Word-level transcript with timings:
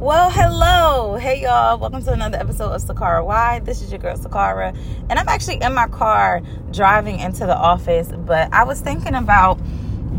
Well, 0.00 0.30
hello. 0.30 1.16
Hey, 1.16 1.42
y'all. 1.42 1.76
Welcome 1.76 2.04
to 2.04 2.12
another 2.12 2.38
episode 2.38 2.70
of 2.70 2.80
Sakara 2.80 3.24
Why. 3.24 3.58
This 3.58 3.82
is 3.82 3.90
your 3.90 3.98
girl, 3.98 4.16
Sakara. 4.16 4.72
And 5.10 5.18
I'm 5.18 5.26
actually 5.26 5.56
in 5.60 5.74
my 5.74 5.88
car 5.88 6.40
driving 6.70 7.18
into 7.18 7.46
the 7.46 7.56
office, 7.56 8.06
but 8.16 8.48
I 8.54 8.62
was 8.62 8.80
thinking 8.80 9.16
about 9.16 9.60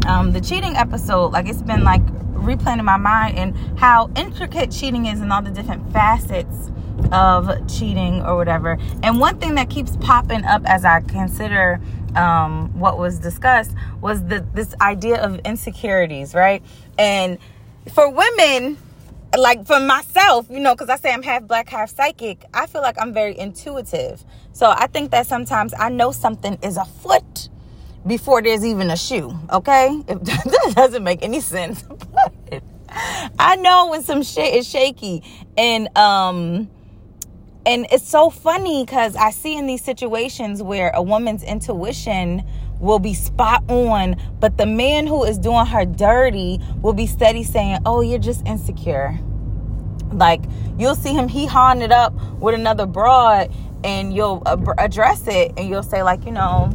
um, 0.05 0.33
the 0.33 0.41
cheating 0.41 0.75
episode. 0.75 1.31
Like, 1.31 1.47
it's 1.47 1.61
been 1.61 1.85
like 1.85 2.05
replaying 2.33 2.79
in 2.79 2.83
my 2.83 2.97
mind 2.97 3.37
and 3.39 3.79
how 3.79 4.09
intricate 4.17 4.69
cheating 4.69 5.05
is 5.05 5.21
and 5.21 5.31
all 5.31 5.41
the 5.41 5.49
different 5.49 5.93
facets 5.93 6.69
of 7.13 7.49
cheating 7.69 8.21
or 8.23 8.35
whatever. 8.35 8.77
And 9.01 9.17
one 9.17 9.39
thing 9.39 9.55
that 9.55 9.69
keeps 9.69 9.95
popping 10.01 10.43
up 10.43 10.61
as 10.65 10.83
I 10.83 10.99
consider 10.99 11.79
um, 12.17 12.77
what 12.77 12.97
was 12.97 13.17
discussed 13.17 13.71
was 14.01 14.25
the, 14.25 14.45
this 14.53 14.75
idea 14.81 15.23
of 15.23 15.39
insecurities, 15.45 16.35
right? 16.35 16.61
And 16.97 17.37
for 17.93 18.11
women, 18.11 18.77
like 19.37 19.65
for 19.65 19.79
myself, 19.79 20.47
you 20.49 20.59
know, 20.59 20.73
because 20.73 20.89
I 20.89 20.97
say 20.97 21.11
I'm 21.11 21.21
half 21.21 21.43
black, 21.43 21.69
half 21.69 21.89
psychic, 21.89 22.45
I 22.53 22.65
feel 22.65 22.81
like 22.81 22.95
I'm 22.99 23.13
very 23.13 23.37
intuitive. 23.37 24.23
So 24.53 24.69
I 24.69 24.87
think 24.87 25.11
that 25.11 25.27
sometimes 25.27 25.73
I 25.77 25.89
know 25.89 26.11
something 26.11 26.57
is 26.63 26.77
a 26.77 26.85
foot 26.85 27.49
before 28.07 28.41
there's 28.41 28.65
even 28.65 28.89
a 28.89 28.97
shoe. 28.97 29.37
Okay, 29.51 30.01
if 30.07 30.23
that 30.23 30.73
doesn't 30.75 31.03
make 31.03 31.23
any 31.23 31.41
sense, 31.41 31.83
but 32.13 32.63
I 33.37 33.55
know 33.57 33.89
when 33.89 34.03
some 34.03 34.23
shit 34.23 34.55
is 34.55 34.67
shaky, 34.67 35.23
and 35.57 35.95
um, 35.97 36.69
and 37.65 37.85
it's 37.91 38.07
so 38.07 38.29
funny 38.29 38.83
because 38.83 39.15
I 39.15 39.29
see 39.29 39.55
in 39.55 39.67
these 39.67 39.83
situations 39.83 40.63
where 40.63 40.89
a 40.95 41.03
woman's 41.03 41.43
intuition 41.43 42.43
will 42.79 42.99
be 42.99 43.13
spot 43.13 43.63
on, 43.69 44.15
but 44.39 44.57
the 44.57 44.65
man 44.65 45.05
who 45.05 45.23
is 45.23 45.37
doing 45.37 45.65
her 45.65 45.85
dirty 45.85 46.59
will 46.81 46.93
be 46.93 47.05
steady 47.05 47.43
saying, 47.43 47.79
Oh, 47.85 48.01
you're 48.01 48.19
just 48.19 48.45
insecure. 48.47 49.19
Like 50.11 50.41
you'll 50.77 50.95
see 50.95 51.13
him 51.13 51.27
he 51.27 51.45
hawing 51.45 51.81
it 51.81 51.91
up 51.91 52.13
with 52.39 52.55
another 52.55 52.85
broad 52.85 53.51
and 53.83 54.13
you'll 54.13 54.43
address 54.77 55.27
it 55.27 55.53
and 55.57 55.69
you'll 55.69 55.83
say 55.83 56.03
like, 56.03 56.25
you 56.25 56.31
know, 56.31 56.69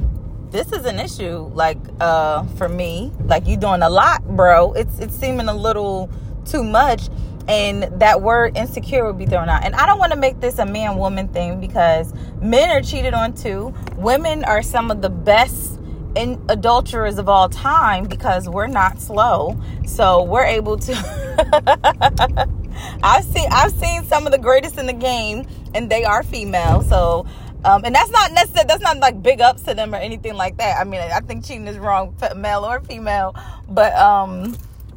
this 0.50 0.72
is 0.72 0.86
an 0.86 0.98
issue 0.98 1.50
like 1.54 1.78
uh 2.00 2.44
for 2.56 2.68
me. 2.68 3.12
Like 3.24 3.46
you 3.46 3.56
doing 3.56 3.82
a 3.82 3.90
lot, 3.90 4.24
bro. 4.36 4.72
It's 4.72 4.98
it's 4.98 5.14
seeming 5.14 5.48
a 5.48 5.54
little 5.54 6.10
too 6.44 6.62
much 6.62 7.08
and 7.46 7.82
that 8.00 8.22
word 8.22 8.56
insecure 8.56 9.04
would 9.04 9.18
be 9.18 9.26
thrown 9.26 9.48
out. 9.48 9.64
And 9.64 9.74
I 9.74 9.86
don't 9.86 9.98
want 9.98 10.12
to 10.12 10.18
make 10.18 10.40
this 10.40 10.58
a 10.58 10.66
man 10.66 10.96
woman 10.96 11.28
thing 11.28 11.60
because 11.60 12.14
men 12.40 12.70
are 12.70 12.80
cheated 12.80 13.14
on 13.14 13.34
too. 13.34 13.74
Women 13.96 14.44
are 14.44 14.62
some 14.62 14.90
of 14.90 15.02
the 15.02 15.10
best 15.10 15.78
in 16.14 16.42
adulterers 16.48 17.18
of 17.18 17.28
all 17.28 17.48
time 17.48 18.04
because 18.04 18.48
we're 18.48 18.66
not 18.66 19.00
slow. 19.00 19.60
So 19.86 20.22
we're 20.22 20.44
able 20.44 20.78
to 20.78 22.48
I've 23.02 23.24
seen 23.24 23.48
I've 23.50 23.72
seen 23.72 24.04
some 24.04 24.26
of 24.26 24.32
the 24.32 24.38
greatest 24.38 24.78
in 24.78 24.86
the 24.86 24.92
game 24.92 25.46
and 25.74 25.90
they 25.90 26.04
are 26.04 26.22
female. 26.22 26.82
So 26.82 27.26
um, 27.64 27.82
and 27.84 27.94
that's 27.94 28.10
not 28.10 28.32
necessarily 28.32 28.66
that's 28.68 28.82
not 28.82 28.98
like 28.98 29.22
big 29.22 29.40
ups 29.40 29.62
to 29.62 29.74
them 29.74 29.94
or 29.94 29.98
anything 29.98 30.34
like 30.34 30.58
that. 30.58 30.78
I 30.78 30.84
mean, 30.84 31.00
I 31.00 31.20
think 31.20 31.44
cheating 31.44 31.66
is 31.66 31.78
wrong, 31.78 32.14
male 32.36 32.64
or 32.64 32.80
female, 32.80 33.34
but 33.68 33.94
um, 33.94 34.56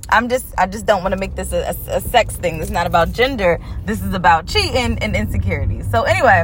I'm 0.09 0.27
just 0.27 0.53
I 0.57 0.67
just 0.67 0.85
don't 0.85 1.01
want 1.01 1.13
to 1.13 1.19
make 1.19 1.35
this 1.35 1.53
a, 1.53 1.75
a, 1.87 1.97
a 1.97 2.01
sex 2.01 2.35
thing. 2.35 2.61
It's 2.61 2.69
not 2.69 2.85
about 2.85 3.13
gender. 3.13 3.59
This 3.85 4.01
is 4.01 4.13
about 4.13 4.47
cheating 4.47 4.97
and 4.99 5.15
insecurity. 5.15 5.81
So 5.83 6.03
anyway, 6.03 6.43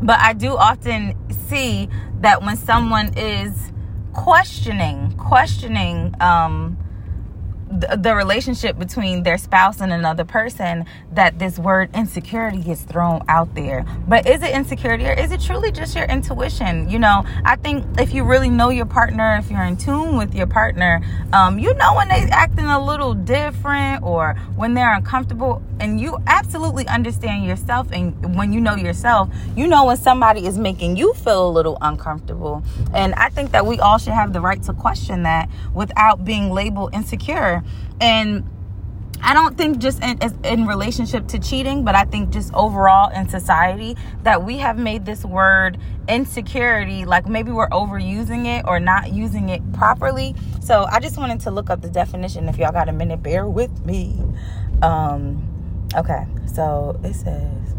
but 0.00 0.20
I 0.20 0.32
do 0.32 0.56
often 0.56 1.16
see 1.48 1.88
that 2.20 2.42
when 2.42 2.56
someone 2.56 3.16
is 3.16 3.72
questioning 4.12 5.10
questioning 5.16 6.14
um 6.20 6.76
the, 7.72 8.12
relationship 8.12 8.78
between 8.78 9.22
their 9.22 9.38
spouse 9.38 9.80
and 9.80 9.92
another 9.92 10.24
person 10.24 10.84
that 11.12 11.38
this 11.38 11.58
word 11.58 11.88
insecurity 11.94 12.60
gets 12.60 12.82
thrown 12.82 13.22
out 13.28 13.54
there. 13.54 13.84
But 14.06 14.28
is 14.28 14.42
it 14.42 14.50
insecurity 14.50 15.06
or 15.06 15.12
is 15.12 15.32
it 15.32 15.40
truly 15.40 15.72
just 15.72 15.96
your 15.96 16.04
intuition? 16.04 16.88
You 16.90 16.98
know, 16.98 17.24
I 17.44 17.56
think 17.56 17.84
if 17.98 18.12
you 18.12 18.24
really 18.24 18.50
know 18.50 18.68
your 18.68 18.84
partner, 18.84 19.36
if 19.36 19.50
you're 19.50 19.64
in 19.64 19.78
tune 19.78 20.16
with 20.16 20.34
your 20.34 20.46
partner, 20.46 21.00
um, 21.32 21.58
you 21.58 21.72
know 21.74 21.94
when 21.94 22.08
they're 22.08 22.28
acting 22.30 22.66
a 22.66 22.84
little 22.84 23.14
different 23.14 24.02
or 24.02 24.34
when 24.56 24.74
they're 24.74 24.94
uncomfortable 24.94 25.62
and 25.80 26.00
you 26.00 26.18
absolutely 26.26 26.86
understand 26.86 27.44
yourself 27.44 27.90
and 27.92 28.36
when 28.36 28.52
you 28.52 28.60
know 28.60 28.76
yourself, 28.76 29.30
you 29.56 29.66
know 29.66 29.86
when 29.86 29.96
somebody 29.96 30.46
is 30.46 30.58
making 30.58 30.96
you 30.96 31.14
feel 31.14 31.48
a 31.48 31.50
little 31.50 31.78
uncomfortable. 31.80 32.62
And 32.92 33.14
I 33.14 33.30
think 33.30 33.52
that 33.52 33.64
we 33.64 33.80
all 33.80 33.96
should 33.96 34.12
have 34.12 34.34
the 34.34 34.40
right 34.40 34.62
to 34.64 34.74
question 34.74 35.22
that 35.22 35.48
without 35.74 36.24
being 36.24 36.50
labeled 36.50 36.94
insecure 36.94 37.61
and 38.00 38.48
I 39.24 39.34
don't 39.34 39.56
think 39.56 39.78
just 39.78 40.02
in, 40.02 40.18
in 40.44 40.66
relationship 40.66 41.28
to 41.28 41.38
cheating, 41.38 41.84
but 41.84 41.94
I 41.94 42.04
think 42.04 42.30
just 42.30 42.52
overall 42.54 43.10
in 43.10 43.28
society 43.28 43.96
that 44.24 44.42
we 44.42 44.58
have 44.58 44.76
made 44.76 45.06
this 45.06 45.24
word 45.24 45.78
insecurity 46.08 47.04
like 47.04 47.26
maybe 47.26 47.52
we're 47.52 47.68
overusing 47.68 48.46
it 48.46 48.64
or 48.66 48.80
not 48.80 49.12
using 49.12 49.48
it 49.48 49.72
properly. 49.72 50.34
So 50.60 50.86
I 50.90 50.98
just 50.98 51.16
wanted 51.16 51.40
to 51.42 51.52
look 51.52 51.70
up 51.70 51.82
the 51.82 51.90
definition. 51.90 52.48
If 52.48 52.58
y'all 52.58 52.72
got 52.72 52.88
a 52.88 52.92
minute, 52.92 53.22
bear 53.22 53.46
with 53.46 53.86
me. 53.86 54.20
Um, 54.82 55.88
okay, 55.94 56.26
so 56.52 56.98
it 57.04 57.14
says, 57.14 57.74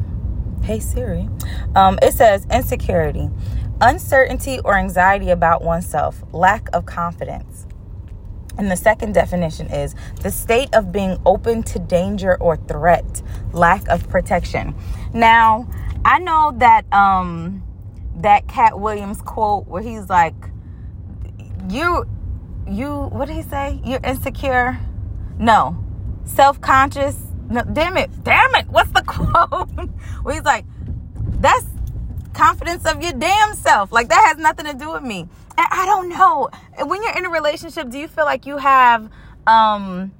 "Hey 0.64 0.80
Siri," 0.80 1.28
um, 1.76 2.00
it 2.02 2.14
says 2.14 2.48
insecurity, 2.50 3.30
uncertainty 3.82 4.60
or 4.60 4.78
anxiety 4.78 5.30
about 5.30 5.62
oneself, 5.62 6.24
lack 6.32 6.70
of 6.72 6.86
confidence. 6.86 7.68
And 8.58 8.70
the 8.70 8.76
second 8.76 9.14
definition 9.14 9.68
is 9.68 9.96
the 10.22 10.30
state 10.30 10.74
of 10.74 10.92
being 10.92 11.20
open 11.26 11.64
to 11.64 11.80
danger 11.80 12.38
or 12.40 12.58
threat, 12.58 13.22
lack 13.52 13.88
of 13.88 14.08
protection. 14.10 14.76
Now, 15.14 15.68
I 16.06 16.20
know 16.20 16.54
that 16.58 16.92
um 16.94 17.64
that 18.18 18.48
Katt 18.48 18.80
Williams 18.80 19.22
quote 19.22 19.68
where 19.68 19.82
he's 19.82 20.10
like 20.10 20.36
you 21.70 22.06
you 22.68 23.04
what 23.12 23.28
did 23.28 23.36
he 23.36 23.42
say? 23.42 23.82
You're 23.84 24.00
insecure? 24.04 24.80
No. 25.40 25.78
Self-conscious? 26.26 27.18
No, 27.50 27.64
damn 27.64 27.98
it. 27.98 28.24
Damn 28.24 28.56
it. 28.56 28.68
What's 28.68 28.92
the 28.92 29.02
quote? 29.08 29.70
where 30.24 30.36
he's 30.36 30.44
like 30.44 30.66
that's 31.40 31.66
confidence 32.34 32.86
of 32.86 33.02
your 33.02 33.14
damn 33.14 33.54
self. 33.54 33.92
Like 33.92 34.10
that 34.10 34.24
has 34.28 34.38
nothing 34.38 34.66
to 34.66 34.74
do 34.74 34.92
with 34.92 35.04
me. 35.04 35.28
I 35.58 35.86
don't 35.86 36.10
know. 36.10 36.50
When 36.86 37.02
you're 37.04 37.18
in 37.18 37.26
a 37.26 37.30
relationship, 37.30 37.90
do 37.90 37.98
you 37.98 38.08
feel 38.08 38.26
like 38.26 38.46
you 38.46 38.58
have 38.58 39.10
um 39.48 40.12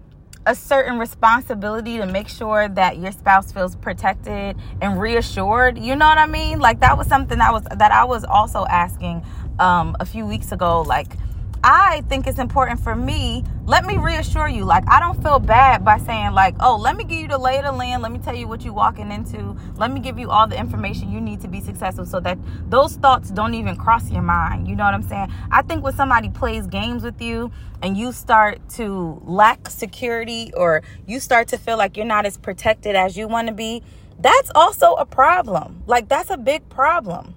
a 0.46 0.54
certain 0.54 1.00
responsibility 1.00 1.98
to 1.98 2.06
make 2.06 2.28
sure 2.28 2.68
that 2.68 2.98
your 2.98 3.14
spouse 3.14 3.52
feels 3.52 3.76
protected 3.76 4.58
and 4.82 5.00
reassured? 5.00 5.78
You 5.78 5.96
know 5.96 6.08
what 6.08 6.18
I 6.18 6.26
mean? 6.26 6.60
Like 6.60 6.80
that 6.82 6.98
was 6.98 7.08
something 7.08 7.38
that 7.40 7.52
was 7.52 7.64
that 7.64 7.92
I 7.92 8.04
was 8.04 8.24
also 8.24 8.66
asking 8.66 9.26
um 9.60 9.96
a 10.00 10.06
few 10.06 10.26
weeks 10.26 10.52
ago 10.52 10.82
like 10.82 11.18
I 11.66 12.02
think 12.10 12.28
it's 12.28 12.40
important 12.40 12.82
for 12.82 12.94
me. 12.94 13.46
Let 13.66 13.86
me 13.86 13.96
reassure 13.96 14.50
you, 14.50 14.66
like, 14.66 14.84
I 14.90 15.00
don't 15.00 15.24
feel 15.24 15.40
bad 15.40 15.86
by 15.86 15.98
saying, 15.98 16.34
like, 16.34 16.56
oh, 16.60 16.76
let 16.76 16.98
me 16.98 17.06
give 17.06 17.20
you 17.20 17.30
the 17.30 17.38
lay 17.38 17.58
of 17.60 17.64
the 17.64 17.72
land. 17.72 18.04
Let 18.04 18.12
me 18.12 18.20
tell 18.20 18.36
you 18.36 18.50
what 18.50 18.66
you're 18.66 18.74
walking 18.74 19.10
into. 19.10 19.56
Let 19.78 19.90
me 19.90 20.02
give 20.02 20.20
you 20.20 20.30
all 20.30 20.46
the 20.46 20.60
information 20.60 21.10
you 21.10 21.22
need 21.22 21.40
to 21.40 21.48
be 21.48 21.62
successful 21.62 22.06
so 22.06 22.20
that 22.20 22.38
those 22.70 22.98
thoughts 22.98 23.30
don't 23.32 23.54
even 23.54 23.78
cross 23.78 24.12
your 24.12 24.22
mind. 24.22 24.68
You 24.68 24.76
know 24.76 24.84
what 24.84 24.94
I'm 24.94 25.04
saying? 25.04 25.32
I 25.52 25.62
think 25.62 25.86
when 25.86 25.94
somebody 25.94 26.28
plays 26.28 26.68
games 26.68 27.02
with 27.02 27.22
you 27.22 27.50
and 27.82 27.96
you 27.96 28.12
start 28.12 28.60
to 28.72 29.22
lack 29.24 29.70
security 29.70 30.52
or 30.58 30.84
you 31.08 31.22
start 31.22 31.48
to 31.50 31.58
feel 31.58 31.78
like 31.78 31.96
you're 31.96 32.06
not 32.06 32.26
as 32.26 32.38
protected 32.38 32.98
as 32.98 33.16
you 33.16 33.30
want 33.30 33.48
to 33.48 33.54
be, 33.54 33.82
that's 34.20 34.52
also 34.54 34.96
a 34.96 35.06
problem. 35.06 35.84
Like, 35.88 36.10
that's 36.10 36.30
a 36.30 36.38
big 36.38 36.68
problem. 36.68 37.36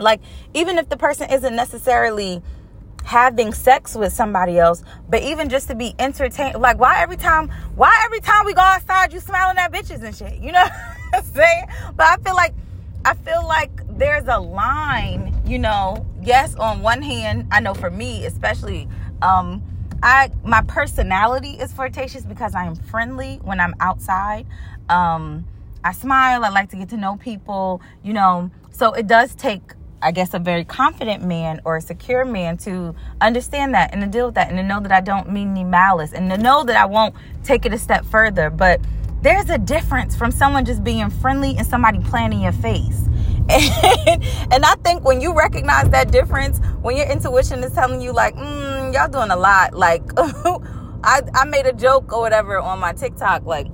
Like, 0.00 0.20
even 0.54 0.76
if 0.76 0.88
the 0.88 0.96
person 0.96 1.30
isn't 1.30 1.54
necessarily 1.54 2.42
having 3.04 3.52
sex 3.52 3.94
with 3.94 4.12
somebody 4.12 4.58
else, 4.58 4.82
but 5.08 5.22
even 5.22 5.48
just 5.48 5.68
to 5.68 5.74
be 5.74 5.94
entertained. 5.98 6.60
Like, 6.60 6.78
why 6.78 7.00
every 7.00 7.16
time, 7.16 7.48
why 7.76 8.02
every 8.04 8.20
time 8.20 8.44
we 8.46 8.54
go 8.54 8.62
outside, 8.62 9.12
you 9.12 9.20
smiling 9.20 9.58
at 9.58 9.72
bitches 9.72 10.02
and 10.02 10.14
shit? 10.14 10.40
You 10.40 10.52
know 10.52 10.62
what 11.10 11.14
I'm 11.14 11.24
saying? 11.24 11.64
But 11.96 12.06
I 12.06 12.16
feel 12.16 12.34
like, 12.34 12.54
I 13.04 13.14
feel 13.14 13.46
like 13.46 13.70
there's 13.98 14.26
a 14.26 14.38
line, 14.38 15.38
you 15.46 15.58
know. 15.58 16.06
Yes, 16.22 16.54
on 16.56 16.80
one 16.80 17.02
hand, 17.02 17.46
I 17.52 17.60
know 17.60 17.74
for 17.74 17.90
me, 17.90 18.24
especially, 18.24 18.88
um, 19.20 19.62
I 20.02 20.30
my 20.42 20.62
personality 20.62 21.50
is 21.50 21.72
flirtatious 21.72 22.24
because 22.24 22.54
I 22.54 22.64
am 22.64 22.74
friendly 22.74 23.36
when 23.42 23.60
I'm 23.60 23.74
outside. 23.80 24.46
Um, 24.88 25.46
I 25.82 25.92
smile. 25.92 26.44
I 26.44 26.48
like 26.48 26.70
to 26.70 26.76
get 26.76 26.88
to 26.90 26.96
know 26.96 27.16
people, 27.16 27.82
you 28.02 28.14
know. 28.14 28.50
So 28.70 28.92
it 28.92 29.06
does 29.06 29.34
take 29.34 29.62
I 30.04 30.10
guess, 30.10 30.34
a 30.34 30.38
very 30.38 30.64
confident 30.64 31.24
man 31.24 31.62
or 31.64 31.78
a 31.78 31.80
secure 31.80 32.26
man 32.26 32.58
to 32.58 32.94
understand 33.22 33.72
that 33.72 33.94
and 33.94 34.02
to 34.02 34.06
deal 34.06 34.26
with 34.26 34.34
that 34.34 34.50
and 34.50 34.58
to 34.58 34.62
know 34.62 34.78
that 34.80 34.92
I 34.92 35.00
don't 35.00 35.32
mean 35.32 35.52
any 35.52 35.64
malice 35.64 36.12
and 36.12 36.30
to 36.30 36.36
know 36.36 36.62
that 36.62 36.76
I 36.76 36.84
won't 36.84 37.14
take 37.42 37.64
it 37.64 37.72
a 37.72 37.78
step 37.78 38.04
further. 38.04 38.50
But 38.50 38.82
there's 39.22 39.48
a 39.48 39.56
difference 39.56 40.14
from 40.14 40.30
someone 40.30 40.66
just 40.66 40.84
being 40.84 41.08
friendly 41.08 41.56
and 41.56 41.66
somebody 41.66 42.00
playing 42.00 42.34
in 42.34 42.40
your 42.40 42.52
face. 42.52 43.00
And, 43.46 44.24
and 44.50 44.64
I 44.64 44.74
think 44.84 45.04
when 45.04 45.20
you 45.20 45.34
recognize 45.34 45.90
that 45.90 46.10
difference, 46.10 46.60
when 46.80 46.96
your 46.96 47.06
intuition 47.06 47.62
is 47.62 47.72
telling 47.72 48.00
you, 48.00 48.10
like, 48.10 48.34
mm, 48.36 48.94
y'all 48.94 49.08
doing 49.08 49.30
a 49.30 49.36
lot, 49.36 49.74
like, 49.74 50.02
I, 50.16 51.20
I 51.34 51.44
made 51.44 51.66
a 51.66 51.74
joke 51.74 52.10
or 52.10 52.20
whatever 52.20 52.58
on 52.58 52.78
my 52.78 52.94
TikTok, 52.94 53.44
like, 53.44 53.66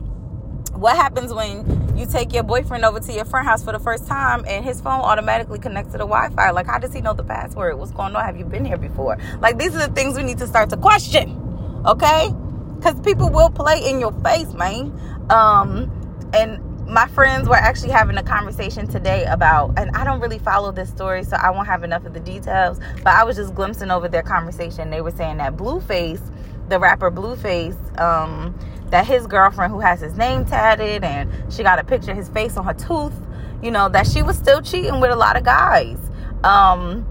what 0.73 0.97
happens 0.97 1.33
when 1.33 1.80
you 2.01 2.07
take 2.07 2.33
your 2.33 2.43
boyfriend 2.43 2.85
over 2.85 2.99
to 2.99 3.13
your 3.13 3.25
friend 3.25 3.47
house 3.47 3.63
for 3.63 3.73
the 3.73 3.79
first 3.79 4.07
time 4.07 4.45
and 4.49 4.65
his 4.65 4.81
phone 4.81 5.01
automatically 5.01 5.59
connects 5.59 5.93
to 5.93 5.99
the 5.99 6.07
Wi-Fi? 6.07 6.51
Like, 6.51 6.67
how 6.67 6.79
does 6.79 6.93
he 6.93 7.01
know 7.01 7.13
the 7.13 7.23
password? 7.23 7.79
What's 7.79 7.93
going 7.93 8.17
on? 8.17 8.25
Have 8.25 8.39
you 8.39 8.45
been 8.45 8.65
here 8.65 8.79
before? 8.79 9.19
Like, 9.41 9.59
these 9.59 9.75
are 9.77 9.87
the 9.87 9.93
things 9.93 10.17
we 10.17 10.23
need 10.23 10.39
to 10.39 10.47
start 10.47 10.71
to 10.71 10.77
question, 10.77 11.83
okay? 11.87 12.31
Because 12.77 12.99
people 13.01 13.29
will 13.31 13.51
play 13.51 13.89
in 13.89 14.01
your 14.01 14.13
face, 14.23 14.53
man. 14.55 14.99
Um, 15.29 15.91
and 16.33 16.59
my 16.89 17.07
friends 17.09 17.49
were 17.49 17.57
actually 17.57 17.91
having 17.91 18.17
a 18.17 18.23
conversation 18.23 18.89
today 18.89 19.25
about, 19.27 19.79
and 19.79 19.91
I 19.95 20.03
don't 20.03 20.21
really 20.21 20.39
follow 20.39 20.73
this 20.73 20.89
story, 20.89 21.23
so 21.23 21.37
I 21.37 21.51
won't 21.51 21.67
have 21.67 21.85
enough 21.85 22.05
of 22.07 22.15
the 22.15 22.21
details. 22.21 22.81
But 23.05 23.15
I 23.15 23.25
was 23.25 23.37
just 23.37 23.55
glimpsing 23.55 23.91
over 23.91 24.09
their 24.09 24.23
conversation. 24.23 24.91
They 24.91 25.01
were 25.01 25.13
saying 25.13 25.37
that 25.37 25.57
Blueface, 25.57 26.23
the 26.69 26.79
rapper 26.79 27.11
Blueface, 27.11 27.77
um, 28.01 28.59
that 28.91 29.07
his 29.07 29.27
girlfriend, 29.27 29.73
who 29.73 29.81
has 29.81 30.01
his 30.01 30.17
name 30.17 30.45
tatted, 30.45 31.05
and 31.05 31.31
she 31.53 31.63
got 31.63 31.79
a 31.79 31.85
picture 31.85 32.13
of 32.13 32.17
his 32.17 32.29
face 32.29 32.57
on 32.57 32.65
her 32.65 32.75
tooth, 32.75 33.15
you 33.63 33.71
know, 33.71 33.89
that 33.89 34.07
she 34.07 34.23
was 34.23 34.37
still 34.37 34.61
cheating 34.61 35.01
with 35.01 35.11
a 35.11 35.17
lot 35.17 35.37
of 35.37 35.45
guys. 35.45 35.99
Um, 36.45 37.07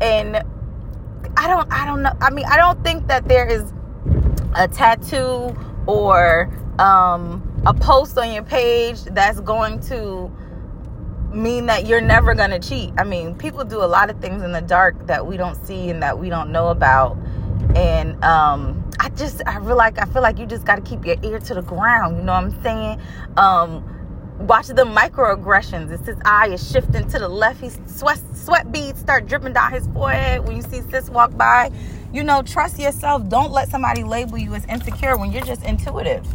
and 0.00 0.36
I 1.36 1.48
don't, 1.48 1.72
I 1.72 1.86
don't 1.86 2.02
know. 2.02 2.12
I 2.20 2.30
mean, 2.30 2.46
I 2.46 2.56
don't 2.56 2.82
think 2.82 3.06
that 3.08 3.28
there 3.28 3.46
is 3.46 3.72
a 4.54 4.66
tattoo 4.68 5.56
or 5.86 6.52
um 6.78 7.44
a 7.66 7.74
post 7.74 8.16
on 8.18 8.32
your 8.32 8.42
page 8.42 9.02
that's 9.04 9.40
going 9.40 9.80
to 9.80 10.30
mean 11.32 11.66
that 11.66 11.86
you're 11.86 12.00
never 12.00 12.34
going 12.34 12.50
to 12.50 12.58
cheat. 12.58 12.92
I 12.96 13.04
mean, 13.04 13.34
people 13.34 13.64
do 13.64 13.82
a 13.82 13.86
lot 13.86 14.10
of 14.10 14.20
things 14.20 14.42
in 14.42 14.52
the 14.52 14.60
dark 14.60 15.06
that 15.06 15.26
we 15.26 15.36
don't 15.36 15.56
see 15.66 15.90
and 15.90 16.02
that 16.02 16.18
we 16.18 16.30
don't 16.30 16.50
know 16.50 16.68
about. 16.68 17.16
And 17.76 18.22
um, 18.24 18.87
I 19.00 19.10
just, 19.10 19.42
I 19.46 19.60
feel 19.60 19.76
like, 19.76 19.98
I 19.98 20.04
feel 20.06 20.22
like 20.22 20.38
you 20.38 20.46
just 20.46 20.64
got 20.64 20.76
to 20.76 20.82
keep 20.82 21.04
your 21.04 21.16
ear 21.22 21.38
to 21.38 21.54
the 21.54 21.62
ground. 21.62 22.16
You 22.16 22.22
know 22.24 22.32
what 22.32 22.44
I'm 22.44 22.62
saying? 22.62 23.00
Um, 23.36 23.84
watch 24.46 24.68
the 24.68 24.84
microaggressions. 24.84 25.90
It's 25.90 26.06
his 26.06 26.16
eye 26.24 26.48
is 26.48 26.70
shifting 26.70 27.08
to 27.08 27.18
the 27.18 27.28
left. 27.28 27.60
He's 27.60 27.78
sweat, 27.86 28.20
sweat 28.34 28.72
beads 28.72 29.00
start 29.00 29.26
dripping 29.26 29.52
down 29.52 29.72
his 29.72 29.86
forehead 29.88 30.46
when 30.46 30.56
you 30.56 30.62
see 30.62 30.80
sis 30.90 31.10
walk 31.10 31.36
by. 31.36 31.70
You 32.12 32.24
know, 32.24 32.42
trust 32.42 32.78
yourself. 32.78 33.28
Don't 33.28 33.52
let 33.52 33.68
somebody 33.68 34.02
label 34.02 34.38
you 34.38 34.54
as 34.54 34.64
insecure 34.66 35.16
when 35.16 35.32
you're 35.32 35.44
just 35.44 35.62
intuitive. 35.62 36.26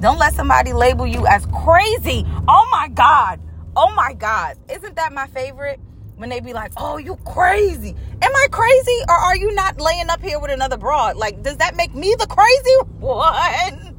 Don't 0.00 0.18
let 0.18 0.34
somebody 0.34 0.72
label 0.72 1.06
you 1.06 1.26
as 1.26 1.46
crazy. 1.46 2.26
Oh 2.48 2.68
my 2.72 2.88
God. 2.88 3.40
Oh 3.76 3.94
my 3.94 4.14
God. 4.14 4.58
Isn't 4.70 4.96
that 4.96 5.12
my 5.12 5.28
favorite? 5.28 5.78
When 6.16 6.28
they 6.28 6.40
be 6.40 6.52
like, 6.52 6.72
oh, 6.76 6.98
you 6.98 7.16
crazy. 7.24 7.96
Am 8.20 8.30
I 8.34 8.46
crazy? 8.50 8.98
Or 9.08 9.14
are 9.14 9.36
you 9.36 9.52
not 9.54 9.80
laying 9.80 10.08
up 10.08 10.22
here 10.22 10.38
with 10.38 10.50
another 10.50 10.76
broad? 10.76 11.16
Like, 11.16 11.42
does 11.42 11.56
that 11.56 11.74
make 11.76 11.94
me 11.94 12.14
the 12.18 12.26
crazy 12.26 12.76
one? 13.00 13.96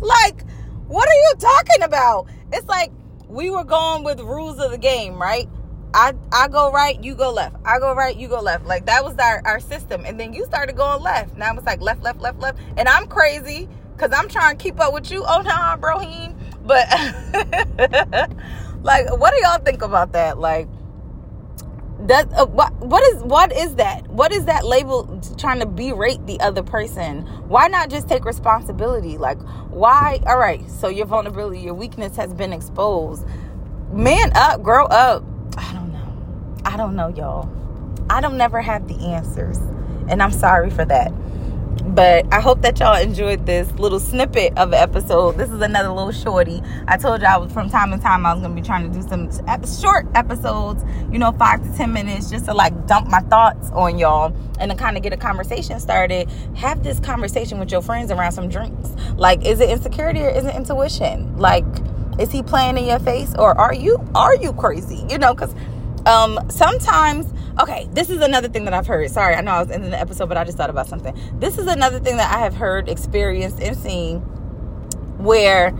like, 0.00 0.44
what 0.88 1.08
are 1.08 1.14
you 1.14 1.34
talking 1.38 1.82
about? 1.82 2.26
It's 2.52 2.66
like 2.66 2.92
we 3.28 3.48
were 3.50 3.64
going 3.64 4.04
with 4.04 4.20
rules 4.20 4.58
of 4.58 4.70
the 4.70 4.78
game, 4.78 5.20
right? 5.20 5.48
I, 5.94 6.14
I 6.32 6.48
go 6.48 6.72
right, 6.72 7.02
you 7.02 7.14
go 7.14 7.30
left. 7.32 7.56
I 7.64 7.78
go 7.78 7.94
right, 7.94 8.16
you 8.16 8.28
go 8.28 8.40
left. 8.40 8.66
Like 8.66 8.86
that 8.86 9.04
was 9.04 9.16
our, 9.18 9.42
our 9.44 9.60
system. 9.60 10.04
And 10.04 10.18
then 10.18 10.32
you 10.32 10.44
started 10.44 10.76
going 10.76 11.02
left. 11.02 11.36
Now 11.36 11.54
it's 11.54 11.66
like 11.66 11.80
left, 11.80 12.02
left, 12.02 12.20
left, 12.20 12.40
left. 12.40 12.58
And 12.76 12.88
I'm 12.88 13.06
crazy 13.06 13.68
because 14.02 14.18
I'm 14.18 14.28
trying 14.28 14.56
to 14.56 14.62
keep 14.62 14.80
up 14.80 14.92
with 14.92 15.10
you. 15.10 15.24
Oh, 15.26 15.42
no, 15.42 15.50
broheen. 15.80 16.34
But, 16.64 16.88
like, 18.82 19.10
what 19.18 19.32
do 19.32 19.40
y'all 19.42 19.58
think 19.58 19.82
about 19.82 20.12
that? 20.12 20.38
Like, 20.38 20.68
uh, 22.10 22.46
what 22.46 22.72
what 22.80 23.02
is 23.14 23.22
what 23.22 23.52
is 23.52 23.76
that? 23.76 24.08
What 24.08 24.32
is 24.32 24.46
that 24.46 24.64
label 24.64 25.20
trying 25.38 25.60
to 25.60 25.66
berate 25.66 26.26
the 26.26 26.40
other 26.40 26.62
person? 26.62 27.22
Why 27.48 27.68
not 27.68 27.90
just 27.90 28.08
take 28.08 28.24
responsibility? 28.24 29.18
Like 29.18 29.40
why 29.70 30.20
all 30.26 30.38
right 30.38 30.68
so 30.70 30.88
your 30.88 31.06
vulnerability 31.06 31.60
your 31.60 31.74
weakness 31.74 32.16
has 32.16 32.32
been 32.34 32.52
exposed. 32.52 33.26
Man 33.92 34.32
up 34.34 34.62
grow 34.62 34.86
up. 34.86 35.24
I 35.56 35.72
don't 35.72 35.92
know. 35.92 36.60
I 36.64 36.76
don't 36.76 36.96
know 36.96 37.08
y'all. 37.08 37.50
I 38.10 38.20
don't 38.20 38.36
never 38.36 38.60
have 38.60 38.88
the 38.88 38.96
answers 39.06 39.58
and 40.08 40.22
i'm 40.22 40.32
sorry 40.32 40.70
for 40.70 40.84
that 40.84 41.12
but 41.84 42.26
I 42.32 42.40
hope 42.40 42.62
that 42.62 42.78
y'all 42.78 42.96
enjoyed 42.96 43.44
this 43.46 43.70
little 43.72 44.00
snippet 44.00 44.56
of 44.56 44.68
an 44.72 44.74
episode. 44.74 45.36
This 45.36 45.50
is 45.50 45.60
another 45.60 45.90
little 45.90 46.12
shorty. 46.12 46.62
I 46.86 46.96
told 46.96 47.22
y'all 47.22 47.48
from 47.48 47.68
time 47.68 47.90
to 47.90 47.98
time 47.98 48.24
I 48.24 48.32
was 48.32 48.42
gonna 48.42 48.54
be 48.54 48.62
trying 48.62 48.90
to 48.90 49.00
do 49.00 49.06
some 49.06 49.30
short 49.80 50.06
episodes, 50.14 50.84
you 51.10 51.18
know, 51.18 51.32
five 51.32 51.62
to 51.62 51.76
ten 51.76 51.92
minutes, 51.92 52.30
just 52.30 52.46
to 52.46 52.54
like 52.54 52.86
dump 52.86 53.08
my 53.08 53.20
thoughts 53.20 53.70
on 53.72 53.98
y'all 53.98 54.34
and 54.58 54.70
to 54.70 54.76
kind 54.76 54.96
of 54.96 55.02
get 55.02 55.12
a 55.12 55.16
conversation 55.16 55.80
started. 55.80 56.30
Have 56.54 56.82
this 56.82 57.00
conversation 57.00 57.58
with 57.58 57.70
your 57.70 57.82
friends 57.82 58.10
around 58.10 58.32
some 58.32 58.48
drinks. 58.48 58.90
Like, 59.16 59.44
is 59.44 59.60
it 59.60 59.68
insecurity 59.68 60.20
or 60.20 60.28
is 60.30 60.44
it 60.44 60.54
intuition? 60.54 61.36
Like, 61.36 61.64
is 62.18 62.30
he 62.30 62.42
playing 62.42 62.78
in 62.78 62.84
your 62.84 62.98
face 63.00 63.34
or 63.38 63.58
are 63.58 63.74
you 63.74 63.98
are 64.14 64.36
you 64.36 64.52
crazy? 64.52 65.04
You 65.10 65.18
know, 65.18 65.34
because 65.34 65.54
um 66.06 66.38
sometimes 66.50 67.32
okay 67.60 67.88
this 67.92 68.10
is 68.10 68.20
another 68.20 68.48
thing 68.48 68.64
that 68.64 68.74
i've 68.74 68.86
heard. 68.86 69.10
Sorry 69.10 69.34
i 69.34 69.40
know 69.40 69.52
i 69.52 69.62
was 69.62 69.70
in 69.70 69.90
the 69.90 69.98
episode 69.98 70.28
but 70.28 70.36
i 70.36 70.44
just 70.44 70.56
thought 70.56 70.70
about 70.70 70.86
something. 70.86 71.18
This 71.38 71.58
is 71.58 71.66
another 71.66 72.00
thing 72.00 72.16
that 72.16 72.34
i 72.34 72.38
have 72.38 72.54
heard 72.54 72.88
experienced 72.88 73.60
and 73.60 73.76
seen 73.76 74.20
where 75.18 75.74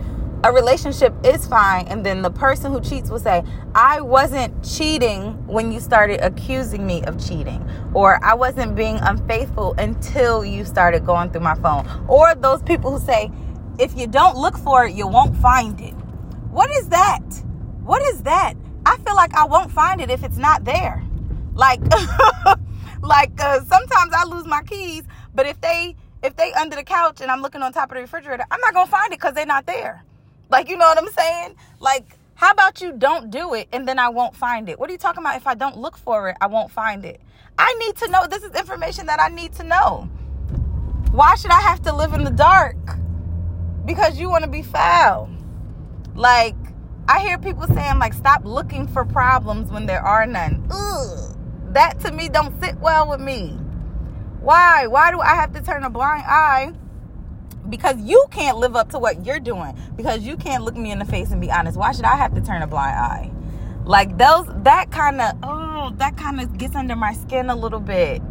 a 0.45 0.51
relationship 0.51 1.13
is 1.23 1.47
fine 1.47 1.87
and 1.87 2.05
then 2.05 2.21
the 2.21 2.29
person 2.29 2.71
who 2.71 2.81
cheats 2.81 3.09
will 3.09 3.19
say 3.19 3.43
i 3.75 4.01
wasn't 4.01 4.53
cheating 4.63 5.31
when 5.47 5.71
you 5.71 5.79
started 5.79 6.19
accusing 6.21 6.85
me 6.85 7.01
of 7.03 7.25
cheating 7.25 7.65
or 7.93 8.23
i 8.25 8.33
wasn't 8.33 8.75
being 8.75 8.97
unfaithful 8.97 9.73
until 9.77 10.43
you 10.43 10.65
started 10.65 11.05
going 11.05 11.29
through 11.31 11.41
my 11.41 11.55
phone 11.55 11.87
or 12.09 12.35
those 12.35 12.61
people 12.63 12.91
who 12.91 13.05
say 13.05 13.31
if 13.79 13.97
you 13.97 14.05
don't 14.05 14.37
look 14.37 14.57
for 14.57 14.85
it 14.85 14.93
you 14.93 15.07
won't 15.07 15.35
find 15.37 15.79
it. 15.81 15.93
What 16.51 16.69
is 16.71 16.89
that? 16.89 17.21
What 17.83 18.01
is 18.03 18.21
that 18.23 18.55
I 18.85 18.97
feel 18.97 19.15
like 19.15 19.33
I 19.33 19.45
won't 19.45 19.71
find 19.71 20.01
it 20.01 20.09
if 20.09 20.23
it's 20.23 20.37
not 20.37 20.65
there. 20.65 21.03
Like, 21.53 21.81
like 23.01 23.39
uh, 23.39 23.61
sometimes 23.61 24.13
I 24.13 24.25
lose 24.25 24.45
my 24.45 24.61
keys, 24.63 25.03
but 25.33 25.45
if 25.45 25.59
they 25.61 25.95
if 26.23 26.35
they 26.35 26.53
under 26.53 26.75
the 26.75 26.83
couch 26.83 27.21
and 27.21 27.29
I'm 27.29 27.41
looking 27.41 27.61
on 27.61 27.73
top 27.73 27.91
of 27.91 27.95
the 27.95 28.01
refrigerator, 28.01 28.45
I'm 28.49 28.61
not 28.61 28.73
gonna 28.73 28.89
find 28.89 29.13
it 29.13 29.19
because 29.19 29.33
they're 29.33 29.45
not 29.45 29.65
there. 29.65 30.03
Like, 30.49 30.69
you 30.69 30.77
know 30.77 30.85
what 30.85 30.97
I'm 30.97 31.09
saying? 31.09 31.55
Like, 31.79 32.17
how 32.35 32.51
about 32.51 32.81
you 32.81 32.93
don't 32.93 33.29
do 33.29 33.53
it 33.53 33.67
and 33.71 33.87
then 33.87 33.99
I 33.99 34.09
won't 34.09 34.35
find 34.35 34.69
it? 34.69 34.79
What 34.79 34.89
are 34.89 34.93
you 34.93 34.99
talking 34.99 35.21
about? 35.21 35.35
If 35.35 35.47
I 35.47 35.55
don't 35.55 35.77
look 35.77 35.97
for 35.97 36.29
it, 36.29 36.37
I 36.41 36.47
won't 36.47 36.71
find 36.71 37.05
it. 37.05 37.19
I 37.57 37.73
need 37.75 37.95
to 37.97 38.07
know. 38.09 38.25
This 38.27 38.43
is 38.43 38.53
information 38.55 39.05
that 39.07 39.19
I 39.19 39.27
need 39.29 39.53
to 39.53 39.63
know. 39.63 40.09
Why 41.11 41.35
should 41.35 41.51
I 41.51 41.61
have 41.61 41.81
to 41.83 41.95
live 41.95 42.13
in 42.13 42.23
the 42.23 42.31
dark? 42.31 42.77
Because 43.85 44.19
you 44.19 44.29
want 44.29 44.43
to 44.43 44.49
be 44.49 44.63
foul. 44.63 45.29
Like, 46.15 46.55
I 47.07 47.19
hear 47.19 47.37
people 47.37 47.67
saying 47.67 47.99
like 47.99 48.13
stop 48.13 48.45
looking 48.45 48.87
for 48.87 49.03
problems 49.03 49.71
when 49.71 49.85
there 49.85 50.01
are 50.01 50.25
none. 50.25 50.65
Ugh, 50.71 51.37
that 51.73 51.99
to 52.01 52.11
me 52.11 52.29
don't 52.29 52.57
sit 52.63 52.79
well 52.79 53.09
with 53.09 53.19
me. 53.19 53.57
Why? 54.39 54.87
Why 54.87 55.11
do 55.11 55.19
I 55.19 55.35
have 55.35 55.53
to 55.53 55.61
turn 55.61 55.83
a 55.83 55.89
blind 55.89 56.23
eye? 56.25 56.73
Because 57.69 57.97
you 58.01 58.25
can't 58.31 58.57
live 58.57 58.75
up 58.75 58.89
to 58.89 58.99
what 58.99 59.25
you're 59.25 59.39
doing. 59.39 59.77
Because 59.95 60.21
you 60.23 60.35
can't 60.37 60.63
look 60.63 60.75
me 60.75 60.91
in 60.91 60.99
the 60.99 61.05
face 61.05 61.31
and 61.31 61.39
be 61.39 61.49
honest. 61.51 61.77
Why 61.77 61.91
should 61.93 62.05
I 62.05 62.15
have 62.15 62.33
to 62.35 62.41
turn 62.41 62.61
a 62.61 62.67
blind 62.67 62.97
eye? 62.97 63.31
Like 63.85 64.17
those 64.17 64.47
that 64.63 64.91
kind 64.91 65.19
of 65.19 65.33
oh, 65.43 65.93
that 65.97 66.15
kind 66.15 66.39
of 66.39 66.57
gets 66.57 66.75
under 66.75 66.95
my 66.95 67.13
skin 67.13 67.49
a 67.49 67.55
little 67.55 67.79
bit. 67.81 68.21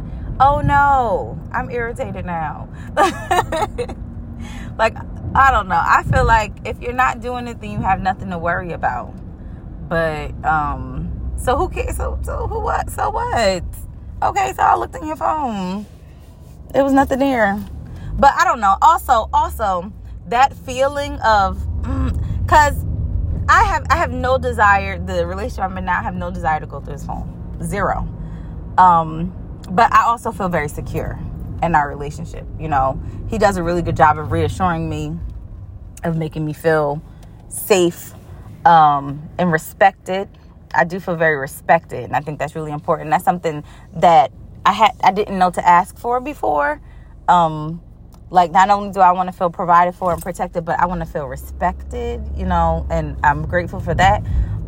Oh 0.40 0.60
no, 0.60 1.38
I'm 1.52 1.70
irritated 1.70 2.24
now. 2.24 2.68
like 4.78 4.96
I 5.34 5.50
don't 5.50 5.68
know. 5.68 5.80
I 5.82 6.02
feel 6.02 6.26
like 6.26 6.52
if 6.66 6.80
you're 6.80 6.92
not 6.92 7.20
doing 7.20 7.48
it, 7.48 7.60
then 7.60 7.70
you 7.70 7.78
have 7.78 8.00
nothing 8.00 8.30
to 8.30 8.38
worry 8.38 8.72
about. 8.72 9.14
But 9.88 10.32
um, 10.44 11.32
so 11.36 11.56
who 11.56 11.68
cares? 11.70 11.96
So, 11.96 12.18
so 12.22 12.46
who 12.46 12.60
what? 12.60 12.90
So 12.90 13.08
what? 13.10 13.64
Okay, 14.22 14.52
so 14.54 14.62
I 14.62 14.76
looked 14.76 14.94
in 14.94 15.06
your 15.06 15.16
phone. 15.16 15.86
There 16.72 16.84
was 16.84 16.92
nothing 16.92 17.18
there. 17.18 17.58
But 18.18 18.34
I 18.38 18.44
don't 18.44 18.60
know. 18.60 18.76
Also, 18.82 19.30
also 19.32 19.90
that 20.26 20.54
feeling 20.54 21.14
of 21.20 21.58
because 22.42 22.84
mm, 22.84 23.46
I 23.48 23.64
have 23.64 23.86
I 23.88 23.96
have 23.96 24.12
no 24.12 24.36
desire. 24.36 24.98
The 24.98 25.26
relationship 25.26 25.64
I'm 25.64 25.78
in 25.78 25.86
now 25.86 25.98
I 25.98 26.02
have 26.02 26.14
no 26.14 26.30
desire 26.30 26.60
to 26.60 26.66
go 26.66 26.80
through 26.80 26.92
his 26.92 27.06
phone. 27.06 27.58
Zero. 27.62 28.06
Um, 28.76 29.32
but 29.70 29.92
I 29.94 30.04
also 30.04 30.30
feel 30.30 30.48
very 30.48 30.68
secure 30.68 31.18
in 31.62 31.74
our 31.74 31.88
relationship. 31.88 32.46
You 32.58 32.68
know, 32.68 33.00
he 33.28 33.38
does 33.38 33.56
a 33.56 33.62
really 33.62 33.82
good 33.82 33.96
job 33.96 34.18
of 34.18 34.32
reassuring 34.32 34.88
me, 34.88 35.16
of 36.04 36.16
making 36.16 36.44
me 36.44 36.52
feel 36.52 37.02
safe 37.48 38.12
um, 38.64 39.28
and 39.38 39.52
respected. 39.52 40.28
I 40.74 40.84
do 40.84 41.00
feel 41.00 41.16
very 41.16 41.36
respected, 41.36 42.04
and 42.04 42.16
I 42.16 42.20
think 42.20 42.38
that's 42.38 42.54
really 42.54 42.72
important. 42.72 43.10
That's 43.10 43.24
something 43.24 43.62
that 43.96 44.32
I 44.64 44.72
had 44.72 44.92
I 45.02 45.12
didn't 45.12 45.38
know 45.38 45.50
to 45.50 45.66
ask 45.66 45.96
for 45.98 46.20
before. 46.20 46.80
Um, 47.28 47.82
like 48.30 48.50
not 48.50 48.70
only 48.70 48.90
do 48.90 49.00
I 49.00 49.12
want 49.12 49.28
to 49.28 49.32
feel 49.32 49.50
provided 49.50 49.94
for 49.94 50.12
and 50.12 50.22
protected, 50.22 50.64
but 50.64 50.80
I 50.80 50.86
want 50.86 51.00
to 51.00 51.06
feel 51.06 51.26
respected, 51.26 52.22
you 52.34 52.46
know, 52.46 52.86
and 52.90 53.16
I'm 53.22 53.46
grateful 53.46 53.78
for 53.78 53.94
that. 53.94 54.22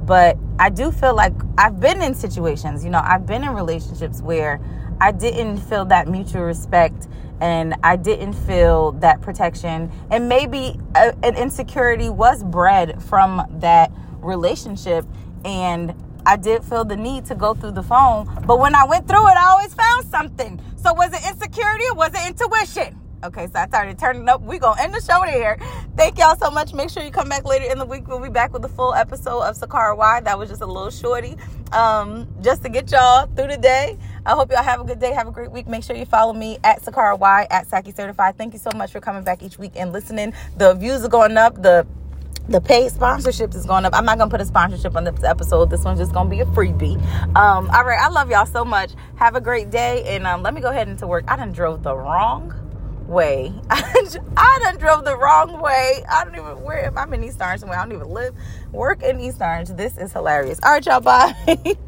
But 0.06 0.36
I 0.58 0.70
do 0.70 0.92
feel 0.92 1.14
like 1.14 1.32
I've 1.56 1.80
been 1.80 2.02
in 2.02 2.14
situations, 2.14 2.84
you 2.84 2.90
know, 2.90 3.02
I've 3.02 3.26
been 3.26 3.42
in 3.42 3.50
relationships 3.50 4.20
where 4.20 4.60
I 5.00 5.12
didn't 5.12 5.58
feel 5.58 5.84
that 5.86 6.08
mutual 6.08 6.42
respect 6.42 7.08
and 7.40 7.74
I 7.82 7.96
didn't 7.96 8.34
feel 8.34 8.92
that 8.92 9.20
protection. 9.20 9.90
And 10.10 10.28
maybe 10.28 10.78
a, 10.94 11.14
an 11.22 11.36
insecurity 11.36 12.08
was 12.10 12.42
bred 12.44 13.02
from 13.02 13.46
that 13.60 13.90
relationship. 14.20 15.04
And 15.44 15.94
I 16.26 16.36
did 16.36 16.64
feel 16.64 16.84
the 16.84 16.96
need 16.96 17.26
to 17.26 17.34
go 17.34 17.54
through 17.54 17.72
the 17.72 17.82
phone. 17.82 18.26
But 18.46 18.58
when 18.58 18.74
I 18.74 18.84
went 18.84 19.08
through 19.08 19.26
it, 19.28 19.36
I 19.36 19.48
always 19.48 19.74
found 19.74 20.06
something. 20.06 20.60
So 20.76 20.94
was 20.94 21.12
it 21.12 21.26
insecurity 21.28 21.84
or 21.90 21.94
was 21.94 22.12
it 22.14 22.26
intuition? 22.26 23.00
Okay, 23.24 23.46
so 23.46 23.58
I 23.58 23.66
started 23.66 23.98
turning 23.98 24.28
up. 24.28 24.42
We're 24.42 24.58
going 24.58 24.76
to 24.76 24.82
end 24.82 24.92
the 24.92 25.00
show 25.00 25.22
there. 25.24 25.56
Thank 25.96 26.18
y'all 26.18 26.36
so 26.36 26.50
much. 26.50 26.74
Make 26.74 26.90
sure 26.90 27.02
you 27.02 27.10
come 27.10 27.30
back 27.30 27.46
later 27.46 27.64
in 27.64 27.78
the 27.78 27.86
week. 27.86 28.06
We'll 28.06 28.20
be 28.20 28.28
back 28.28 28.52
with 28.52 28.62
a 28.66 28.68
full 28.68 28.92
episode 28.92 29.40
of 29.40 29.56
Sakara 29.56 29.96
Why. 29.96 30.20
That 30.20 30.38
was 30.38 30.50
just 30.50 30.60
a 30.60 30.66
little 30.66 30.90
shorty 30.90 31.38
um, 31.72 32.28
just 32.42 32.62
to 32.64 32.68
get 32.68 32.92
y'all 32.92 33.26
through 33.34 33.46
the 33.48 33.56
day. 33.56 33.98
I 34.26 34.32
hope 34.32 34.50
y'all 34.50 34.62
have 34.62 34.82
a 34.82 34.84
good 34.84 34.98
day. 34.98 35.14
Have 35.14 35.26
a 35.26 35.30
great 35.30 35.50
week. 35.50 35.66
Make 35.66 35.84
sure 35.84 35.96
you 35.96 36.04
follow 36.04 36.34
me 36.34 36.58
at 36.64 36.82
Sakara 36.82 37.18
Y 37.18 37.46
at 37.50 37.66
Saki 37.66 37.92
Certified. 37.92 38.36
Thank 38.36 38.52
you 38.52 38.58
so 38.58 38.68
much 38.76 38.92
for 38.92 39.00
coming 39.00 39.24
back 39.24 39.42
each 39.42 39.58
week 39.58 39.72
and 39.74 39.90
listening. 39.90 40.34
The 40.58 40.74
views 40.74 41.02
are 41.02 41.08
going 41.08 41.38
up. 41.38 41.62
The 41.62 41.86
the 42.46 42.60
paid 42.60 42.92
sponsorships 42.92 43.54
is 43.54 43.64
going 43.64 43.86
up. 43.86 43.94
I'm 43.94 44.04
not 44.04 44.18
gonna 44.18 44.30
put 44.30 44.42
a 44.42 44.44
sponsorship 44.44 44.96
on 44.96 45.04
this 45.04 45.24
episode. 45.24 45.70
This 45.70 45.82
one's 45.82 45.98
just 45.98 46.12
gonna 46.12 46.28
be 46.28 46.40
a 46.40 46.44
freebie. 46.44 47.02
Um, 47.34 47.70
all 47.70 47.84
right, 47.84 47.98
I 47.98 48.08
love 48.08 48.30
y'all 48.30 48.44
so 48.44 48.66
much. 48.66 48.90
Have 49.16 49.34
a 49.34 49.40
great 49.40 49.70
day, 49.70 50.04
and 50.04 50.26
um, 50.26 50.42
let 50.42 50.52
me 50.52 50.60
go 50.60 50.68
ahead 50.68 50.86
into 50.86 51.06
work. 51.06 51.24
I 51.26 51.36
done 51.36 51.52
drove 51.52 51.82
the 51.82 51.96
wrong 51.96 52.63
way. 53.06 53.52
I 53.70 54.60
done 54.62 54.76
drove 54.78 55.04
the 55.04 55.16
wrong 55.16 55.60
way. 55.60 56.04
I 56.10 56.24
don't 56.24 56.34
even 56.34 56.62
where 56.62 56.86
am 56.86 56.98
I'm 56.98 57.12
in 57.14 57.24
East 57.24 57.40
Orange 57.40 57.60
somewhere. 57.60 57.78
I 57.78 57.84
don't 57.84 57.94
even 57.94 58.08
live, 58.08 58.34
work 58.72 59.02
in 59.02 59.20
East 59.20 59.40
Orange. 59.40 59.68
This 59.70 59.98
is 59.98 60.12
hilarious. 60.12 60.58
All 60.62 60.72
right, 60.72 60.86
y'all. 60.86 61.00
Bye. 61.00 61.34